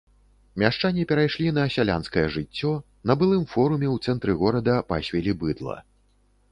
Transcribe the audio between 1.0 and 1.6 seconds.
перайшлі